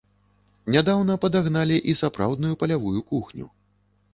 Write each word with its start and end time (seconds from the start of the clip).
Нядаўна 0.75 1.17
падагналі 1.27 1.77
і 1.93 1.97
сапраўдную 2.01 2.53
палявую 2.65 2.99
кухню. 3.13 3.45